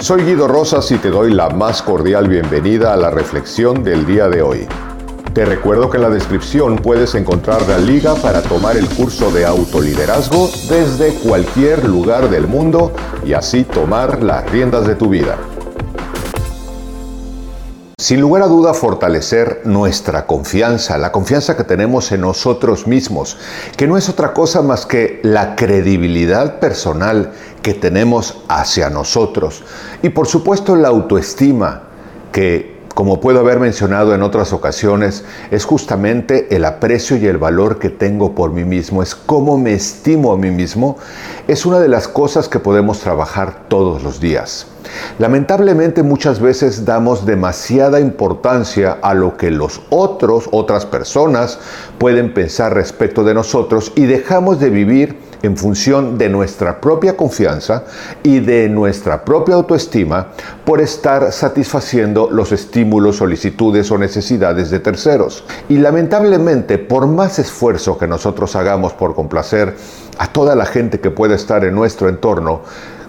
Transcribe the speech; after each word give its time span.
Soy 0.00 0.22
Guido 0.22 0.46
Rosas 0.46 0.92
y 0.92 0.98
te 0.98 1.10
doy 1.10 1.34
la 1.34 1.50
más 1.50 1.82
cordial 1.82 2.28
bienvenida 2.28 2.94
a 2.94 2.96
la 2.96 3.10
reflexión 3.10 3.82
del 3.82 4.06
día 4.06 4.28
de 4.28 4.42
hoy. 4.42 4.68
Te 5.34 5.44
recuerdo 5.44 5.90
que 5.90 5.96
en 5.96 6.04
la 6.04 6.10
descripción 6.10 6.76
puedes 6.76 7.16
encontrar 7.16 7.66
la 7.68 7.78
liga 7.78 8.14
para 8.14 8.40
tomar 8.40 8.76
el 8.76 8.88
curso 8.88 9.32
de 9.32 9.44
autoliderazgo 9.44 10.48
desde 10.68 11.14
cualquier 11.14 11.86
lugar 11.88 12.30
del 12.30 12.46
mundo 12.46 12.92
y 13.26 13.32
así 13.32 13.64
tomar 13.64 14.22
las 14.22 14.48
riendas 14.52 14.86
de 14.86 14.94
tu 14.94 15.08
vida. 15.08 15.36
Sin 18.00 18.20
lugar 18.20 18.44
a 18.44 18.46
duda, 18.46 18.74
fortalecer 18.74 19.62
nuestra 19.64 20.24
confianza, 20.24 20.98
la 20.98 21.10
confianza 21.10 21.56
que 21.56 21.64
tenemos 21.64 22.12
en 22.12 22.20
nosotros 22.20 22.86
mismos, 22.86 23.36
que 23.76 23.88
no 23.88 23.96
es 23.96 24.08
otra 24.08 24.32
cosa 24.32 24.62
más 24.62 24.86
que 24.86 25.18
la 25.24 25.56
credibilidad 25.56 26.60
personal 26.60 27.32
que 27.60 27.74
tenemos 27.74 28.44
hacia 28.46 28.88
nosotros. 28.88 29.64
Y 30.00 30.10
por 30.10 30.28
supuesto 30.28 30.76
la 30.76 30.86
autoestima, 30.86 31.88
que 32.30 32.77
como 32.98 33.20
puedo 33.20 33.38
haber 33.38 33.60
mencionado 33.60 34.12
en 34.12 34.22
otras 34.22 34.52
ocasiones, 34.52 35.22
es 35.52 35.64
justamente 35.64 36.56
el 36.56 36.64
aprecio 36.64 37.16
y 37.16 37.26
el 37.26 37.38
valor 37.38 37.78
que 37.78 37.90
tengo 37.90 38.34
por 38.34 38.50
mí 38.50 38.64
mismo, 38.64 39.04
es 39.04 39.14
cómo 39.14 39.56
me 39.56 39.72
estimo 39.72 40.32
a 40.32 40.36
mí 40.36 40.50
mismo, 40.50 40.96
es 41.46 41.64
una 41.64 41.78
de 41.78 41.86
las 41.86 42.08
cosas 42.08 42.48
que 42.48 42.58
podemos 42.58 42.98
trabajar 42.98 43.66
todos 43.68 44.02
los 44.02 44.18
días. 44.18 44.66
Lamentablemente 45.20 46.02
muchas 46.02 46.40
veces 46.40 46.84
damos 46.84 47.24
demasiada 47.24 48.00
importancia 48.00 48.98
a 49.00 49.14
lo 49.14 49.36
que 49.36 49.52
los 49.52 49.80
otros, 49.90 50.48
otras 50.50 50.84
personas, 50.84 51.60
pueden 51.98 52.34
pensar 52.34 52.74
respecto 52.74 53.22
de 53.22 53.34
nosotros 53.34 53.92
y 53.94 54.06
dejamos 54.06 54.58
de 54.58 54.70
vivir 54.70 55.27
en 55.42 55.56
función 55.56 56.18
de 56.18 56.28
nuestra 56.28 56.80
propia 56.80 57.16
confianza 57.16 57.84
y 58.22 58.40
de 58.40 58.68
nuestra 58.68 59.24
propia 59.24 59.54
autoestima 59.54 60.28
por 60.64 60.80
estar 60.80 61.32
satisfaciendo 61.32 62.28
los 62.30 62.52
estímulos, 62.52 63.16
solicitudes 63.16 63.90
o 63.90 63.98
necesidades 63.98 64.70
de 64.70 64.80
terceros. 64.80 65.44
Y 65.68 65.78
lamentablemente, 65.78 66.78
por 66.78 67.06
más 67.06 67.38
esfuerzo 67.38 67.98
que 67.98 68.06
nosotros 68.06 68.56
hagamos 68.56 68.92
por 68.92 69.14
complacer 69.14 69.74
a 70.18 70.26
toda 70.26 70.54
la 70.54 70.66
gente 70.66 71.00
que 71.00 71.10
puede 71.10 71.34
estar 71.34 71.64
en 71.64 71.74
nuestro 71.74 72.08
entorno, 72.08 72.62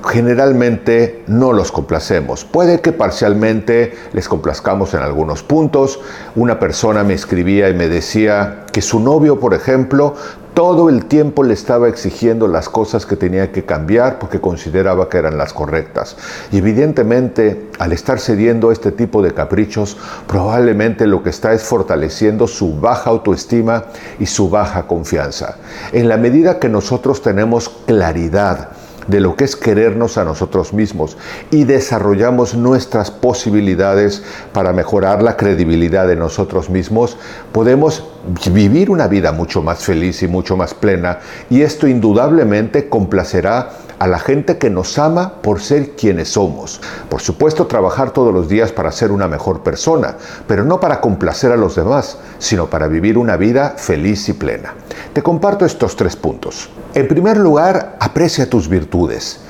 generalmente 0.06 1.24
no 1.28 1.54
los 1.54 1.72
complacemos. 1.72 2.46
Puede 2.46 2.82
que 2.82 2.92
parcialmente 2.92 3.94
les 4.14 4.28
complazcamos 4.28 4.94
en 4.94 5.02
algunos 5.02 5.44
puntos. 5.44 6.00
Una 6.36 6.60
persona 6.60 7.04
me 7.04 7.14
escribía 7.14 7.70
y 7.70 7.74
me 7.74 7.90
decía 7.90 8.66
que 8.72 8.82
su 8.82 9.00
novio, 9.00 9.40
por 9.40 9.54
ejemplo, 9.54 10.16
todo 10.54 10.90
el 10.90 11.06
tiempo 11.06 11.44
le 11.44 11.54
estaba 11.54 11.88
exigiendo 11.88 12.48
las 12.48 12.68
cosas 12.68 13.06
que 13.06 13.16
tenía 13.16 13.52
que 13.52 13.64
cambiar 13.64 14.20
porque 14.20 14.42
consideraba 14.42 15.08
que 15.08 15.18
eran 15.18 15.38
las 15.38 15.54
correctas. 15.54 16.18
Y 16.52 16.58
evidentemente, 16.58 17.70
al 17.80 17.94
estar 17.94 18.20
cediendo 18.20 18.70
a 18.70 18.74
este 18.74 18.92
tipo 18.92 19.22
de 19.22 19.34
caprichos, 19.34 19.98
probablemente 20.28 21.08
lo 21.08 21.24
que 21.24 21.30
está 21.30 21.54
es 21.54 21.64
fortaleciendo 21.64 22.48
su 22.48 22.80
baja 22.80 23.10
autoestima 23.10 23.86
y 24.20 24.26
su 24.26 24.50
baja 24.50 24.88
confianza. 24.88 25.56
En 25.94 26.10
la 26.10 26.18
medida 26.18 26.60
que 26.60 26.68
nosotros 26.68 27.22
tenemos 27.22 27.70
claridad, 27.86 28.70
de 29.10 29.20
lo 29.20 29.36
que 29.36 29.44
es 29.44 29.56
querernos 29.56 30.18
a 30.18 30.24
nosotros 30.24 30.74
mismos 30.74 31.18
y 31.52 31.64
desarrollamos 31.64 32.54
nuestras 32.56 33.12
posibilidades 33.12 34.24
para 34.54 34.74
mejorar 34.74 35.24
la 35.24 35.36
credibilidad 35.36 36.08
de 36.08 36.16
nosotros 36.16 36.70
mismos, 36.70 37.18
podemos 37.52 38.04
vivir 38.52 38.90
una 38.90 39.08
vida 39.08 39.32
mucho 39.32 39.62
más 39.62 39.80
feliz 39.80 40.22
y 40.24 40.28
mucho 40.28 40.56
más 40.56 40.74
plena 40.74 41.20
y 41.50 41.62
esto 41.62 41.88
indudablemente 41.88 42.90
complacerá 42.90 43.70
a 44.00 44.08
la 44.08 44.18
gente 44.18 44.58
que 44.58 44.70
nos 44.70 44.98
ama 44.98 45.42
por 45.42 45.60
ser 45.60 45.92
quienes 45.92 46.30
somos. 46.30 46.82
Por 47.10 47.22
supuesto, 47.22 47.68
trabajar 47.68 48.12
todos 48.12 48.34
los 48.34 48.48
días 48.48 48.72
para 48.72 48.92
ser 48.92 49.12
una 49.12 49.28
mejor 49.28 49.62
persona, 49.62 50.16
pero 50.48 50.64
no 50.64 50.80
para 50.80 51.02
complacer 51.02 51.52
a 51.52 51.58
los 51.58 51.76
demás, 51.76 52.18
sino 52.40 52.70
para 52.70 52.88
vivir 52.88 53.18
una 53.18 53.36
vida 53.36 53.76
feliz 53.78 54.28
y 54.30 54.34
plena. 54.34 54.74
Te 55.14 55.22
comparto 55.22 55.66
estos 55.66 55.96
tres 55.96 56.16
puntos. 56.16 56.70
En 56.94 57.08
primer 57.08 57.38
lugar, 57.38 57.98
aprecia 58.00 58.50
tus 58.50 58.70
virtudes. 58.70 59.42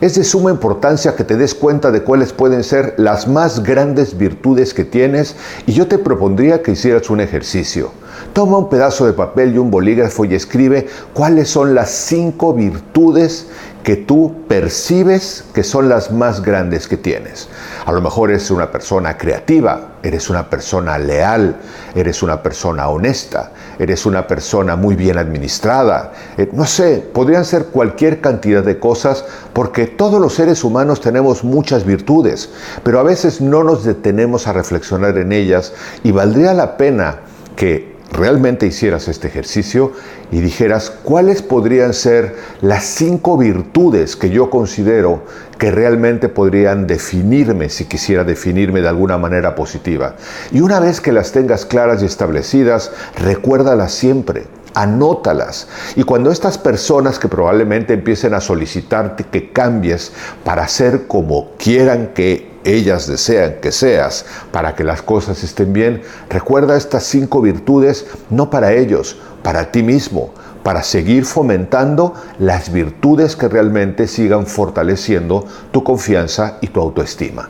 Es 0.00 0.14
de 0.14 0.24
suma 0.24 0.50
importancia 0.50 1.16
que 1.16 1.24
te 1.24 1.36
des 1.36 1.54
cuenta 1.54 1.90
de 1.90 2.02
cuáles 2.02 2.34
pueden 2.34 2.62
ser 2.62 2.94
las 2.98 3.26
más 3.26 3.62
grandes 3.62 4.18
virtudes 4.18 4.74
que 4.74 4.84
tienes 4.84 5.36
y 5.66 5.72
yo 5.72 5.88
te 5.88 5.96
propondría 5.98 6.62
que 6.62 6.72
hicieras 6.72 7.08
un 7.08 7.20
ejercicio. 7.20 7.90
Toma 8.36 8.58
un 8.58 8.68
pedazo 8.68 9.06
de 9.06 9.14
papel 9.14 9.54
y 9.54 9.56
un 9.56 9.70
bolígrafo 9.70 10.26
y 10.26 10.34
escribe 10.34 10.86
cuáles 11.14 11.48
son 11.48 11.74
las 11.74 11.88
cinco 11.88 12.52
virtudes 12.52 13.46
que 13.82 13.96
tú 13.96 14.42
percibes 14.46 15.42
que 15.54 15.64
son 15.64 15.88
las 15.88 16.10
más 16.10 16.42
grandes 16.42 16.86
que 16.86 16.98
tienes. 16.98 17.48
A 17.86 17.92
lo 17.92 18.02
mejor 18.02 18.28
eres 18.28 18.50
una 18.50 18.70
persona 18.70 19.16
creativa, 19.16 19.94
eres 20.02 20.28
una 20.28 20.50
persona 20.50 20.98
leal, 20.98 21.56
eres 21.94 22.22
una 22.22 22.42
persona 22.42 22.90
honesta, 22.90 23.52
eres 23.78 24.04
una 24.04 24.26
persona 24.26 24.76
muy 24.76 24.96
bien 24.96 25.16
administrada. 25.16 26.12
Eh, 26.36 26.50
no 26.52 26.66
sé, 26.66 27.08
podrían 27.14 27.46
ser 27.46 27.68
cualquier 27.68 28.20
cantidad 28.20 28.62
de 28.62 28.78
cosas 28.78 29.24
porque 29.54 29.86
todos 29.86 30.20
los 30.20 30.34
seres 30.34 30.62
humanos 30.62 31.00
tenemos 31.00 31.42
muchas 31.42 31.86
virtudes, 31.86 32.50
pero 32.82 33.00
a 33.00 33.02
veces 33.02 33.40
no 33.40 33.64
nos 33.64 33.82
detenemos 33.82 34.46
a 34.46 34.52
reflexionar 34.52 35.16
en 35.16 35.32
ellas 35.32 35.72
y 36.04 36.10
valdría 36.12 36.52
la 36.52 36.76
pena 36.76 37.20
que 37.56 37.95
realmente 38.12 38.66
hicieras 38.66 39.08
este 39.08 39.28
ejercicio 39.28 39.92
y 40.30 40.40
dijeras 40.40 40.90
cuáles 40.90 41.42
podrían 41.42 41.92
ser 41.92 42.36
las 42.60 42.84
cinco 42.84 43.36
virtudes 43.36 44.16
que 44.16 44.30
yo 44.30 44.50
considero 44.50 45.22
que 45.58 45.70
realmente 45.70 46.28
podrían 46.28 46.86
definirme 46.86 47.68
si 47.68 47.86
quisiera 47.86 48.24
definirme 48.24 48.80
de 48.80 48.88
alguna 48.88 49.18
manera 49.18 49.54
positiva. 49.54 50.16
Y 50.52 50.60
una 50.60 50.80
vez 50.80 51.00
que 51.00 51.12
las 51.12 51.32
tengas 51.32 51.64
claras 51.66 52.02
y 52.02 52.06
establecidas, 52.06 52.92
recuérdalas 53.16 53.92
siempre 53.92 54.44
anótalas. 54.74 55.68
Y 55.96 56.02
cuando 56.02 56.30
estas 56.30 56.58
personas 56.58 57.18
que 57.18 57.28
probablemente 57.28 57.94
empiecen 57.94 58.34
a 58.34 58.42
solicitarte 58.42 59.24
que 59.24 59.50
cambies 59.50 60.12
para 60.44 60.68
ser 60.68 61.06
como 61.06 61.52
quieran 61.56 62.08
que 62.08 62.55
ellas 62.66 63.06
desean 63.06 63.56
que 63.62 63.72
seas 63.72 64.26
para 64.50 64.74
que 64.74 64.84
las 64.84 65.02
cosas 65.02 65.42
estén 65.42 65.72
bien, 65.72 66.02
recuerda 66.28 66.76
estas 66.76 67.04
cinco 67.04 67.40
virtudes 67.40 68.06
no 68.28 68.50
para 68.50 68.72
ellos, 68.72 69.16
para 69.42 69.70
ti 69.70 69.82
mismo, 69.82 70.30
para 70.62 70.82
seguir 70.82 71.24
fomentando 71.24 72.14
las 72.38 72.72
virtudes 72.72 73.36
que 73.36 73.48
realmente 73.48 74.08
sigan 74.08 74.46
fortaleciendo 74.46 75.46
tu 75.70 75.84
confianza 75.84 76.58
y 76.60 76.66
tu 76.66 76.80
autoestima. 76.80 77.48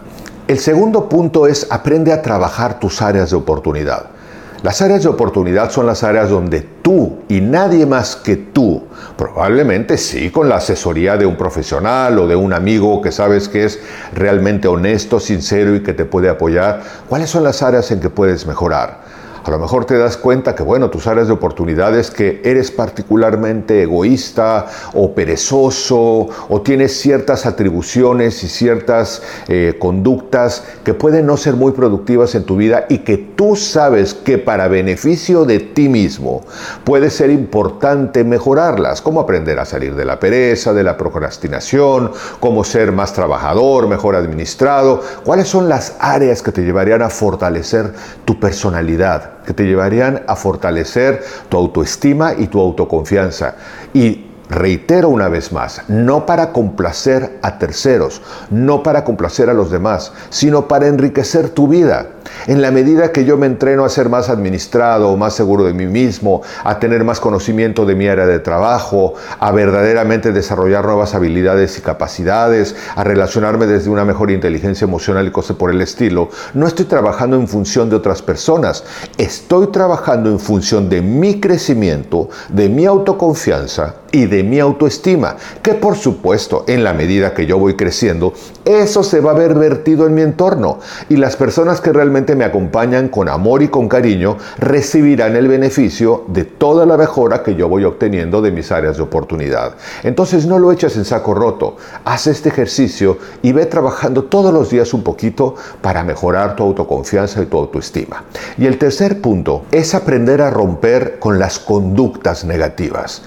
El 0.49 0.59
segundo 0.59 1.09
punto 1.09 1.47
es 1.47 1.67
aprende 1.71 2.13
a 2.13 2.23
trabajar 2.23 2.79
tus 2.79 3.03
áreas 3.03 3.31
de 3.31 3.37
oportunidad. 3.37 4.16
Las 4.63 4.81
áreas 4.83 5.03
de 5.03 5.09
oportunidad 5.09 5.71
son 5.71 5.87
las 5.87 6.03
áreas 6.03 6.31
donde 6.31 6.61
tú 6.61 7.19
y 7.29 7.41
nadie 7.41 7.85
más 7.85 8.17
que 8.17 8.37
tú, 8.37 8.85
probablemente 9.17 9.99
sí 9.99 10.31
con 10.31 10.49
la 10.49 10.57
asesoría 10.57 11.17
de 11.17 11.27
un 11.27 11.37
profesional 11.37 12.19
o 12.19 12.27
de 12.27 12.37
un 12.37 12.53
amigo 12.53 13.03
que 13.03 13.13
sabes 13.13 13.49
que 13.49 13.65
es 13.65 13.81
realmente 14.15 14.67
honesto, 14.69 15.21
sincero 15.21 15.75
y 15.75 15.83
que 15.83 15.93
te 15.93 16.05
puede 16.05 16.29
apoyar, 16.29 16.83
¿cuáles 17.09 17.31
son 17.31 17.45
las 17.45 17.63
áreas 17.63 17.91
en 17.91 18.01
que 18.01 18.11
puedes 18.11 18.47
mejorar? 18.47 19.01
A 19.47 19.51
lo 19.51 19.61
mejor 19.61 19.85
te 19.85 19.97
das 19.97 20.17
cuenta 20.17 20.57
que, 20.57 20.65
bueno, 20.65 20.91
tus 20.91 21.07
áreas 21.07 21.29
de 21.29 21.33
oportunidades 21.33 22.11
que 22.11 22.41
eres 22.43 22.73
particularmente 22.73 23.83
egoísta 23.83 24.67
o 24.93 25.15
perezoso 25.15 26.27
o 26.49 26.63
tienes 26.63 26.99
ciertas 26.99 27.47
atribuciones 27.47 28.43
y 28.43 28.49
ciertas 28.49 29.23
eh, 29.47 29.77
conductas 29.79 30.65
que 30.83 30.95
pueden 30.95 31.27
no 31.27 31.37
ser 31.37 31.55
muy 31.55 31.71
productivas 31.71 32.35
en 32.35 32.43
tu 32.43 32.57
vida 32.57 32.87
y 32.89 32.99
que 32.99 33.19
tú 33.19 33.55
sabes 33.55 34.15
que 34.15 34.37
para 34.37 34.67
beneficio 34.67 35.45
de 35.45 35.61
ti 35.61 35.89
mismo 35.89 36.43
puede 36.83 37.09
ser 37.09 37.31
importante 37.31 38.25
mejorarlas, 38.25 39.01
como 39.01 39.21
aprender 39.21 39.61
a 39.61 39.65
salir 39.65 39.95
de 39.95 40.07
la 40.07 40.19
pereza, 40.19 40.73
de 40.73 40.83
la 40.83 40.97
procrastinación, 40.97 42.11
cómo 42.41 42.65
ser 42.65 42.91
más 42.91 43.13
trabajador, 43.13 43.87
mejor 43.87 44.17
administrado, 44.17 45.01
cuáles 45.25 45.47
son 45.47 45.69
las 45.69 45.95
áreas 46.01 46.43
que 46.43 46.51
te 46.51 46.63
llevarían 46.65 47.03
a 47.03 47.11
fortalecer 47.11 47.93
tu 48.25 48.41
personalidad 48.41 49.36
que 49.47 49.55
te 49.55 49.65
llevarían 49.65 50.25
a 50.27 50.37
fortalecer 50.37 51.23
tu 51.49 51.57
autoestima 51.57 52.35
y 52.37 52.49
tu 52.49 52.61
autoconfianza. 52.61 53.55
Y 53.95 54.26
Reitero 54.49 55.09
una 55.09 55.29
vez 55.29 55.51
más, 55.51 55.83
no 55.89 56.25
para 56.25 56.53
complacer 56.53 57.39
a 57.43 57.59
terceros, 57.59 58.23
no 58.49 58.85
para 58.85 59.03
complacer 59.03 59.51
a 59.51 59.55
los 59.55 59.73
demás, 59.73 60.13
sino 60.31 60.69
para 60.69 60.87
enriquecer 60.87 61.49
tu 61.49 61.67
vida. 61.67 62.07
En 62.47 62.63
la 62.63 62.71
medida 62.71 63.11
que 63.11 63.25
yo 63.25 63.37
me 63.37 63.47
entreno 63.47 63.85
a 63.85 63.89
ser 63.89 64.09
más 64.09 64.29
administrado, 64.29 65.17
más 65.17 65.35
seguro 65.35 65.65
de 65.65 65.73
mí 65.73 65.87
mismo, 65.87 66.43
a 66.63 66.79
tener 66.79 67.03
más 67.03 67.19
conocimiento 67.19 67.85
de 67.87 67.97
mi 67.97 68.07
área 68.07 68.27
de 68.27 68.39
trabajo, 68.39 69.15
a 69.41 69.51
verdaderamente 69.51 70.31
desarrollar 70.31 70.85
nuevas 70.85 71.15
habilidades 71.15 71.77
y 71.79 71.81
capacidades, 71.83 72.77
a 72.95 73.03
relacionarme 73.03 73.67
desde 73.67 73.91
una 73.91 74.05
mejor 74.05 74.31
inteligencia 74.31 74.85
emocional 74.85 75.27
y 75.27 75.33
cosas 75.33 75.57
por 75.57 75.73
el 75.73 75.81
estilo, 75.81 76.31
no 76.55 76.69
estoy 76.69 76.85
trabajando 76.85 77.37
en 77.37 77.49
función 77.49 77.91
de 77.91 77.97
otras 77.97 78.23
personas, 78.23 78.85
estoy 79.19 79.69
trabajando 79.69 80.31
en 80.31 80.39
función 80.39 80.89
de 80.89 81.03
mi 81.03 81.41
crecimiento, 81.41 82.29
de 82.49 82.69
mi 82.69 82.87
autoconfianza 82.87 83.95
y 84.17 84.25
de 84.25 84.43
mi 84.43 84.61
autoestima, 84.61 85.37
que 85.63 85.75
por 85.75 85.95
supuesto 85.95 86.65
en 86.69 86.83
la 86.85 86.95
medida 86.95 87.35
que 87.35 87.45
yo 87.45 87.59
voy 87.59 87.77
creciendo, 87.77 88.33
eso 88.65 89.03
se 89.03 89.21
va 89.21 89.33
a 89.33 89.35
ver 89.35 89.55
vertido 89.55 90.07
en 90.07 90.15
mi 90.15 90.23
entorno 90.23 90.79
y 91.11 91.17
las 91.17 91.37
personas 91.37 91.83
que 91.83 91.93
realmente 91.93 92.35
me 92.35 92.45
acompañan 92.45 93.09
con 93.09 93.29
amor 93.29 93.63
y 93.63 93.69
con 93.69 93.91
cariño 93.91 94.39
recibirán 94.57 95.37
el 95.37 95.49
beneficio 95.49 96.25
de 96.29 96.45
toda 96.45 96.87
la 96.87 96.97
mejora 96.97 97.43
que 97.43 97.57
yo 97.57 97.69
voy 97.69 97.85
obteniendo 97.85 98.41
de 98.41 98.53
mis 98.53 98.73
áreas 98.73 98.97
de 98.97 99.03
oportunidad. 99.03 99.75
Entonces 100.03 100.47
no 100.47 100.59
lo 100.59 100.73
eches 100.73 100.97
en 100.97 101.05
saco 101.05 101.35
roto, 101.35 101.77
haz 102.07 102.27
este 102.27 102.49
ejercicio 102.49 103.19
y 103.43 103.53
ve 103.53 103.67
trabajando 103.67 104.25
todos 104.25 104.51
los 104.51 104.71
días 104.71 104.95
un 104.95 105.03
poquito 105.03 105.57
para 105.83 106.03
mejorar 106.03 106.57
tu 106.57 106.63
autoconfianza 106.63 107.43
y 107.43 107.47
tu 107.47 107.59
autoestima. 107.59 108.25
Y 108.57 108.65
el 108.65 108.79
tercer 108.79 109.21
punto 109.21 109.65
es 109.71 109.95
aprender 109.95 110.41
a 110.41 110.49
romper 110.49 111.19
con 111.19 111.39
las 111.39 111.59
conductas 111.59 112.47
negativas. 112.47 113.21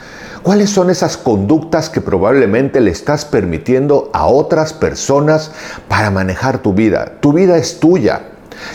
¿Cuáles 0.50 0.72
son 0.72 0.90
esas 0.90 1.16
conductas 1.16 1.92
que 1.92 2.02
probablemente 2.02 2.82
le 2.82 2.90
estás 2.90 3.24
permitiendo 3.24 4.10
a 4.14 4.26
otras 4.26 4.74
personas 4.74 5.52
para 5.88 6.10
manejar 6.10 6.58
tu 6.58 6.74
vida? 6.74 7.18
Tu 7.20 7.34
vida 7.34 7.56
es 7.56 7.80
tuya. 7.80 8.24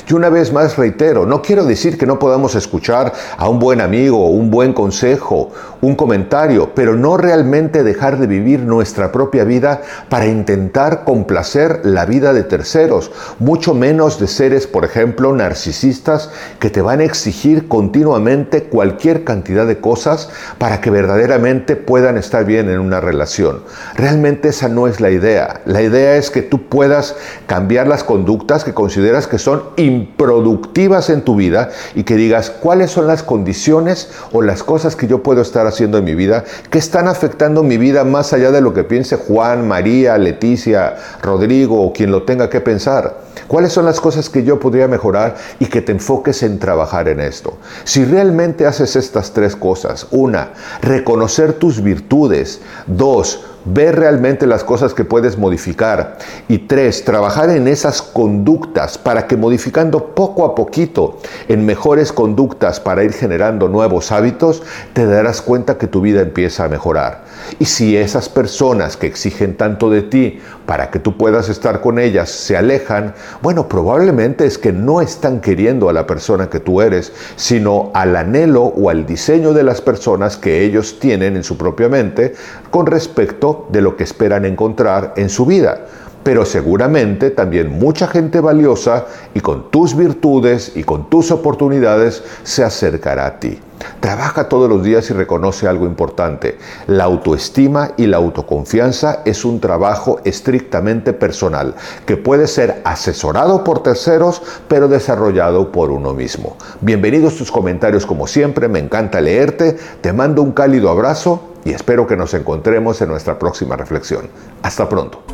Y 0.08 0.14
una 0.14 0.28
vez 0.28 0.52
más 0.52 0.76
reitero, 0.76 1.26
no 1.26 1.42
quiero 1.42 1.64
decir 1.64 1.98
que 1.98 2.06
no 2.06 2.18
podamos 2.18 2.54
escuchar 2.54 3.12
a 3.36 3.48
un 3.48 3.58
buen 3.58 3.80
amigo, 3.80 4.28
un 4.28 4.50
buen 4.50 4.72
consejo, 4.72 5.52
un 5.80 5.94
comentario, 5.94 6.72
pero 6.74 6.96
no 6.96 7.16
realmente 7.16 7.84
dejar 7.84 8.18
de 8.18 8.26
vivir 8.26 8.60
nuestra 8.60 9.12
propia 9.12 9.44
vida 9.44 9.82
para 10.08 10.26
intentar 10.26 11.04
complacer 11.04 11.80
la 11.84 12.06
vida 12.06 12.32
de 12.32 12.42
terceros, 12.42 13.10
mucho 13.38 13.74
menos 13.74 14.18
de 14.18 14.26
seres, 14.26 14.66
por 14.66 14.84
ejemplo, 14.84 15.32
narcisistas 15.34 16.30
que 16.58 16.70
te 16.70 16.80
van 16.80 17.00
a 17.00 17.04
exigir 17.04 17.68
continuamente 17.68 18.64
cualquier 18.64 19.24
cantidad 19.24 19.66
de 19.66 19.80
cosas 19.80 20.30
para 20.58 20.80
que 20.80 20.90
verdaderamente 20.90 21.76
puedan 21.76 22.16
estar 22.16 22.44
bien 22.44 22.68
en 22.68 22.78
una 22.78 23.00
relación. 23.00 23.62
Realmente 23.94 24.48
esa 24.48 24.68
no 24.68 24.88
es 24.88 25.00
la 25.00 25.10
idea. 25.10 25.60
La 25.66 25.82
idea 25.82 26.16
es 26.16 26.30
que 26.30 26.42
tú 26.42 26.68
puedas 26.68 27.16
cambiar 27.46 27.86
las 27.86 28.04
conductas 28.04 28.64
que 28.64 28.74
consideras 28.74 29.26
que 29.26 29.38
son 29.38 29.62
improductivas 29.76 31.10
en 31.10 31.22
tu 31.22 31.36
vida 31.36 31.70
y 31.94 32.04
que 32.04 32.16
digas 32.16 32.50
cuáles 32.50 32.90
son 32.90 33.06
las 33.06 33.22
condiciones 33.22 34.10
o 34.32 34.42
las 34.42 34.62
cosas 34.62 34.96
que 34.96 35.06
yo 35.06 35.22
puedo 35.22 35.42
estar 35.42 35.66
haciendo 35.66 35.98
en 35.98 36.04
mi 36.04 36.14
vida 36.14 36.44
que 36.70 36.78
están 36.78 37.08
afectando 37.08 37.62
mi 37.62 37.76
vida 37.76 38.04
más 38.04 38.32
allá 38.32 38.50
de 38.50 38.60
lo 38.60 38.74
que 38.74 38.84
piense 38.84 39.16
Juan, 39.16 39.66
María, 39.66 40.18
Leticia, 40.18 40.96
Rodrigo 41.22 41.82
o 41.82 41.92
quien 41.92 42.10
lo 42.10 42.22
tenga 42.22 42.50
que 42.50 42.60
pensar. 42.60 43.24
¿Cuáles 43.48 43.72
son 43.72 43.84
las 43.84 44.00
cosas 44.00 44.30
que 44.30 44.44
yo 44.44 44.58
podría 44.58 44.88
mejorar 44.88 45.36
y 45.58 45.66
que 45.66 45.82
te 45.82 45.92
enfoques 45.92 46.42
en 46.42 46.58
trabajar 46.58 47.08
en 47.08 47.20
esto? 47.20 47.58
Si 47.84 48.04
realmente 48.04 48.66
haces 48.66 48.96
estas 48.96 49.32
tres 49.32 49.54
cosas, 49.56 50.06
una, 50.10 50.50
reconocer 50.80 51.54
tus 51.54 51.82
virtudes, 51.82 52.60
dos, 52.86 53.44
ver 53.64 53.96
realmente 53.96 54.46
las 54.46 54.64
cosas 54.64 54.94
que 54.94 55.04
puedes 55.04 55.38
modificar. 55.38 56.18
Y 56.48 56.58
tres, 56.58 57.04
trabajar 57.04 57.50
en 57.50 57.68
esas 57.68 58.02
conductas 58.02 58.98
para 58.98 59.26
que 59.26 59.36
modificando 59.36 60.14
poco 60.14 60.44
a 60.44 60.54
poquito 60.54 61.18
en 61.48 61.64
mejores 61.66 62.12
conductas 62.12 62.80
para 62.80 63.04
ir 63.04 63.12
generando 63.12 63.68
nuevos 63.68 64.12
hábitos, 64.12 64.62
te 64.92 65.06
darás 65.06 65.42
cuenta 65.42 65.78
que 65.78 65.86
tu 65.86 66.00
vida 66.00 66.20
empieza 66.20 66.64
a 66.64 66.68
mejorar. 66.68 67.24
Y 67.58 67.64
si 67.66 67.96
esas 67.96 68.28
personas 68.28 68.96
que 68.96 69.06
exigen 69.06 69.56
tanto 69.56 69.90
de 69.90 70.02
ti 70.02 70.40
para 70.66 70.90
que 70.90 70.98
tú 70.98 71.16
puedas 71.16 71.48
estar 71.48 71.80
con 71.80 71.98
ellas 71.98 72.30
se 72.30 72.56
alejan, 72.56 73.14
bueno, 73.42 73.68
probablemente 73.68 74.46
es 74.46 74.58
que 74.58 74.72
no 74.72 75.00
están 75.00 75.40
queriendo 75.40 75.88
a 75.88 75.92
la 75.92 76.06
persona 76.06 76.48
que 76.48 76.60
tú 76.60 76.80
eres, 76.80 77.12
sino 77.36 77.90
al 77.94 78.16
anhelo 78.16 78.64
o 78.64 78.90
al 78.90 79.06
diseño 79.06 79.52
de 79.52 79.62
las 79.62 79.80
personas 79.80 80.36
que 80.36 80.64
ellos 80.64 80.98
tienen 80.98 81.36
en 81.36 81.44
su 81.44 81.56
propia 81.56 81.88
mente 81.88 82.34
con 82.70 82.86
respecto 82.86 83.68
de 83.70 83.82
lo 83.82 83.96
que 83.96 84.04
esperan 84.04 84.44
encontrar 84.44 85.14
en 85.16 85.28
su 85.28 85.46
vida 85.46 85.86
pero 86.24 86.44
seguramente 86.44 87.30
también 87.30 87.78
mucha 87.78 88.08
gente 88.08 88.40
valiosa 88.40 89.06
y 89.34 89.40
con 89.40 89.70
tus 89.70 89.94
virtudes 89.94 90.72
y 90.74 90.82
con 90.82 91.08
tus 91.08 91.30
oportunidades 91.30 92.24
se 92.42 92.64
acercará 92.64 93.26
a 93.26 93.38
ti. 93.38 93.60
Trabaja 94.00 94.48
todos 94.48 94.68
los 94.68 94.82
días 94.82 95.10
y 95.10 95.14
reconoce 95.14 95.68
algo 95.68 95.84
importante. 95.84 96.56
La 96.86 97.04
autoestima 97.04 97.92
y 97.96 98.06
la 98.06 98.16
autoconfianza 98.16 99.20
es 99.24 99.44
un 99.44 99.60
trabajo 99.60 100.20
estrictamente 100.24 101.12
personal, 101.12 101.74
que 102.06 102.16
puede 102.16 102.46
ser 102.46 102.80
asesorado 102.84 103.62
por 103.62 103.82
terceros, 103.82 104.42
pero 104.68 104.88
desarrollado 104.88 105.70
por 105.70 105.90
uno 105.90 106.14
mismo. 106.14 106.56
Bienvenidos 106.80 107.36
tus 107.36 107.50
comentarios 107.50 108.06
como 108.06 108.26
siempre, 108.26 108.68
me 108.68 108.78
encanta 108.78 109.20
leerte, 109.20 109.76
te 110.00 110.12
mando 110.12 110.42
un 110.42 110.52
cálido 110.52 110.88
abrazo 110.88 111.42
y 111.64 111.72
espero 111.72 112.06
que 112.06 112.16
nos 112.16 112.32
encontremos 112.32 113.00
en 113.02 113.08
nuestra 113.08 113.38
próxima 113.38 113.76
reflexión. 113.76 114.28
Hasta 114.62 114.88
pronto. 114.88 115.33